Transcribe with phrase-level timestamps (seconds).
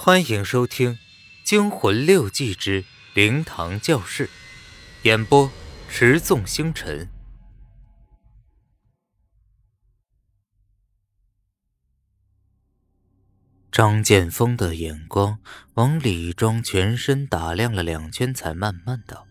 [0.00, 0.94] 欢迎收听
[1.42, 2.84] 《惊魂六记之
[3.14, 4.26] 灵堂教室》，
[5.02, 5.50] 演播：
[5.88, 7.10] 持纵星辰。
[13.72, 15.40] 张建锋的眼光
[15.74, 19.26] 往李庄全身打量了两圈，才慢慢道：“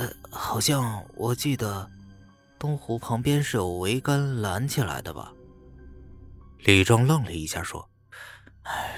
[0.00, 1.90] 呃，好像我记得
[2.58, 5.30] 东湖旁边是有桅杆拦起来的吧？”
[6.64, 7.91] 李庄愣了一下，说。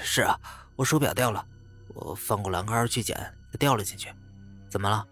[0.01, 0.39] 是啊，
[0.75, 1.45] 我手表掉了，
[1.89, 4.13] 我翻过栏杆去捡，掉了进去。
[4.69, 5.07] 怎么了？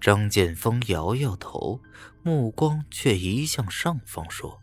[0.00, 1.78] 张剑锋摇摇头，
[2.22, 4.58] 目光却移向上方，说：“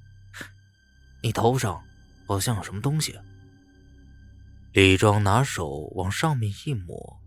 [1.22, 1.84] 你头上
[2.28, 3.20] 好像有什么东西。”
[4.74, 7.20] 李庄拿手往上面一抹，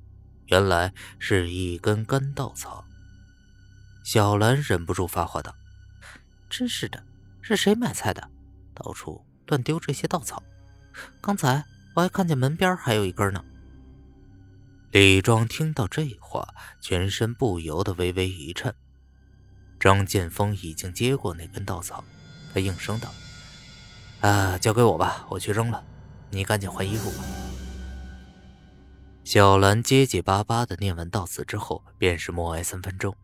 [0.46, 2.84] 原来是一根干稻草。
[4.02, 5.54] 小兰忍不住发话道
[6.50, 7.04] ：“真是的，
[7.40, 8.28] 是谁买菜的？
[8.74, 10.42] 到处乱丢这些稻草。”
[11.20, 13.44] 刚才我还看见门边还有一根呢。
[14.90, 18.74] 李庄听到这话，全身不由得微微一颤。
[19.78, 22.04] 张剑锋已经接过那根稻草，
[22.52, 23.08] 他应声道
[24.20, 25.84] ：“啊，交给我吧，我去扔了。
[26.30, 27.24] 你赶紧换衣服吧。”
[29.22, 33.16] 小兰结结巴巴的念完悼词之后，便是默哀三分钟。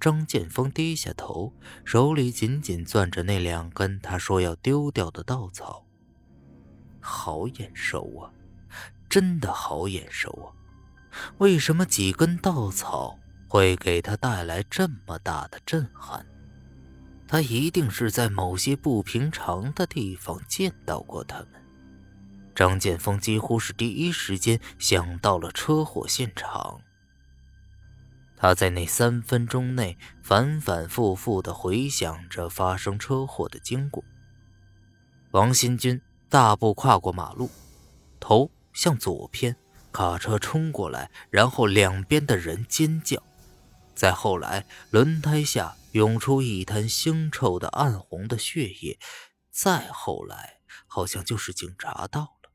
[0.00, 1.52] 张剑锋低下头，
[1.84, 5.84] 手里紧紧攥着那两根他说要丢掉的稻草。
[7.00, 8.30] 好眼熟啊，
[9.08, 10.46] 真的好眼熟啊！
[11.38, 16.24] 为什么几根稻草会给他带来这么大的震撼？
[17.26, 21.48] 他一定是在某些不平常的地方见到过他们。
[22.54, 26.80] 张剑锋几乎是第一时间想到了车祸现场。
[28.36, 34.04] 他在那三分钟内反反复复地回想着发生车祸的经过。
[35.32, 36.00] 王新军。
[36.30, 37.50] 大步跨过马路，
[38.20, 39.56] 头向左偏，
[39.90, 43.20] 卡车冲过来，然后两边的人尖叫。
[43.96, 49.00] 再后来，轮胎下涌出一滩腥臭的暗红的血液。
[49.50, 52.52] 再后来，好像就是警察到了。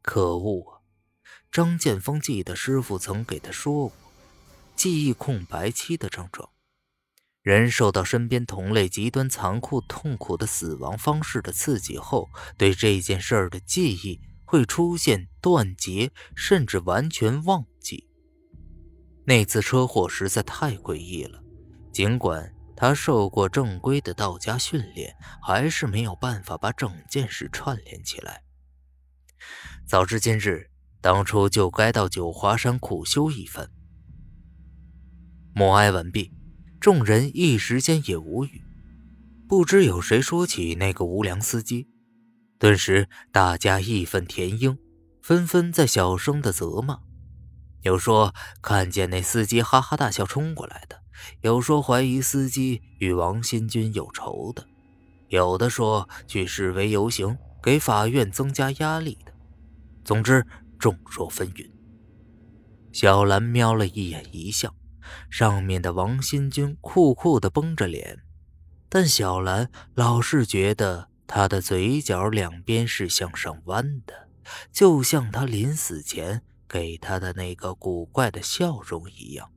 [0.00, 0.72] 可恶啊！
[1.50, 3.96] 张建峰记得师傅曾给他说过，
[4.76, 6.48] 记忆空白期的症状。
[7.44, 18.08] 人受到身边同类极端残酷、痛苦的死亡方式的刺激后，对这件事儿的记忆会出现断节，甚至完全忘记。
[19.26, 21.44] 那次车祸实在太诡异了，
[21.92, 28.42] 尽管他受过正规的道家训练，还是没有办法把整件事串联起来。
[29.86, 30.70] 早知今日，
[31.02, 33.68] 当初就该到九华山苦修一番。
[35.54, 36.32] 默哀完毕。
[36.84, 38.60] 众人一时间也无语，
[39.48, 41.88] 不知有谁说起那个无良司机，
[42.58, 44.76] 顿时大家义愤填膺，
[45.22, 46.98] 纷纷在小声的责骂。
[47.84, 51.00] 有说看见那司机哈哈大笑冲过来的，
[51.40, 54.66] 有说怀疑司机与王新军有仇的，
[55.28, 59.32] 有的说去示威游行给法院增加压力的。
[60.04, 60.46] 总之
[60.78, 61.66] 众说纷纭。
[62.92, 64.74] 小兰瞄了一眼，一笑。
[65.30, 68.22] 上面的王新军酷酷的绷着脸，
[68.88, 74.28] 但小兰老是觉得他的嘴角两边是向上弯的，
[74.72, 79.50] 就像他临死前给他的那个古怪的笑容一样。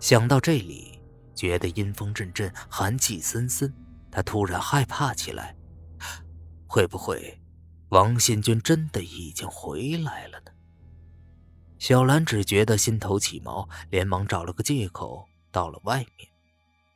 [0.00, 1.00] 想到这里，
[1.34, 3.72] 觉得阴风阵阵，寒气森森，
[4.10, 5.56] 他突然害怕起来：
[6.66, 7.40] 会不会
[7.88, 10.50] 王新军真的已经回来了呢？
[11.84, 16.30] 小兰只觉得心头起毛，连忙找了个借口到了外面，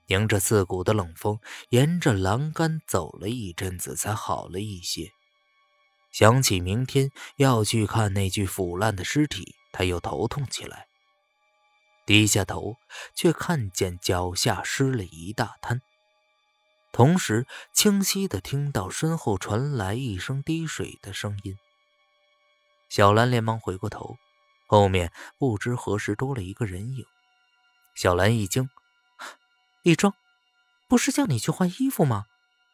[0.06, 1.38] 迎着刺骨的冷风，
[1.68, 5.12] 沿着栏杆走了一阵子，才好了一些。
[6.10, 10.86] 想起明天要去看那具腐烂的尸体，他又头痛起来。
[12.06, 12.76] 低下头，
[13.14, 15.82] 却看见脚下湿了一大滩，
[16.92, 21.58] 同时清晰的听到身后传来一声滴水的声音。
[22.88, 24.16] 小兰连忙回过头。
[24.70, 27.06] 后面不知何时多了一个人影，
[27.94, 28.68] 小兰一惊
[29.82, 30.12] ：“李庄，
[30.88, 32.26] 不是叫你去换衣服吗？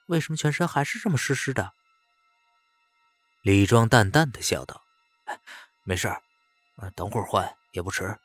[0.07, 1.73] 为什么全身还是这么湿湿的？”
[3.43, 4.83] 李庄淡淡的笑道
[5.87, 6.21] ：“没事儿，
[6.97, 8.19] 等会儿换也不迟。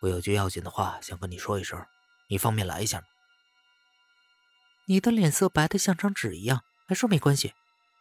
[0.00, 1.84] 我有句要紧的话想跟你说一声，
[2.28, 3.06] 你方便来一下吗？”
[4.86, 7.54] 你的脸色白的像张纸一样，还说没关系？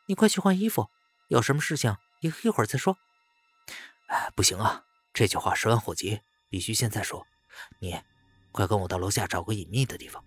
[0.06, 0.92] 你快去换衣服，
[1.30, 2.96] 有什么事情一一会儿再说。
[4.08, 4.84] 哎，不行啊！
[5.14, 6.20] 这句话十万火急，
[6.50, 7.26] 必须现在说。
[7.80, 7.96] 你，
[8.52, 10.24] 快跟我到楼下找个隐秘的地方。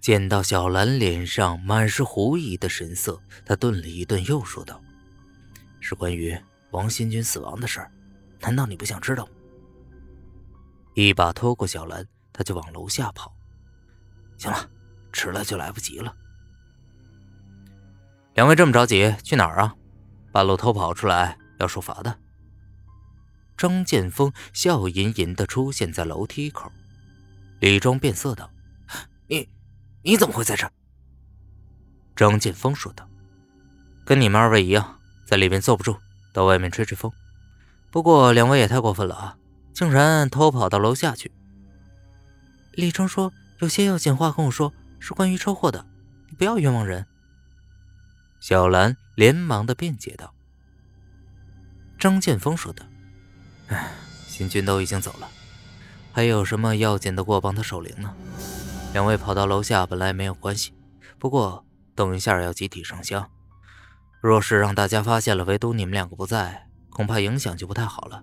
[0.00, 4.82] 见到小兰脸上满是狐疑的神色，他顿了一顿，又说道
[5.80, 6.36] ：“是关于
[6.72, 7.90] 王新军死亡的事儿，
[8.40, 9.28] 难道你不想知道？
[10.94, 13.32] 一把拖过小兰，他就往楼下跑。
[14.36, 14.68] 行了，
[15.12, 16.14] 迟了就来不及了。
[18.34, 19.74] 两位这么着急去哪儿啊？
[20.32, 22.18] 半路偷跑出来要受罚的。
[23.62, 26.72] 张建锋笑吟吟的出现在楼梯口，
[27.60, 28.50] 李庄变色道
[29.30, 29.48] ：“你，
[30.02, 30.68] 你怎么会在这？”
[32.16, 33.08] 张建锋说道
[34.04, 35.96] ：“跟你们二位一样，在里面坐不住，
[36.32, 37.12] 到外面吹吹风。
[37.92, 39.38] 不过两位也太过分了啊，
[39.72, 41.30] 竟然偷跑到楼下去。”
[42.74, 43.32] 李庄说
[43.62, 45.86] ：“有些要紧话跟我说，是关于车祸的，
[46.28, 47.06] 你不要冤枉人。”
[48.42, 50.34] 小兰连忙的辩解道
[51.96, 52.84] ：“张建锋说道，
[53.68, 53.92] 哎，
[54.26, 55.28] 新军都已经走了，
[56.12, 58.14] 还有什么要紧的过帮他守灵呢？
[58.92, 60.74] 两位跑到楼下本来没有关系，
[61.18, 61.64] 不过
[61.94, 63.30] 等一下要集体上香，
[64.20, 68.22] 若是让大家发现了，唯独你们两个不在，恐怕影响就不太好了。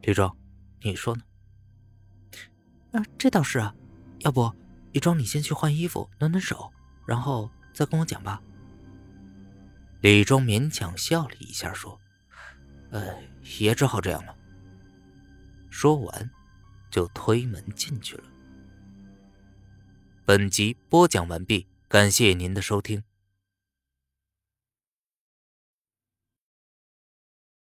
[0.00, 0.36] 李庄，
[0.82, 1.22] 你说呢
[2.90, 3.72] ？”“啊，这倒是啊，
[4.20, 4.52] 要不
[4.90, 6.72] 李庄你先去换衣服，暖暖手，
[7.06, 8.42] 然后再跟我讲吧。”
[10.02, 12.00] 李庄勉强笑了一下，说
[12.90, 13.06] ：“呃，
[13.60, 14.34] 也只好这样了。”
[15.82, 16.30] 说完，
[16.92, 18.22] 就推门进去了。
[20.24, 23.02] 本集播讲完毕，感谢您的收听。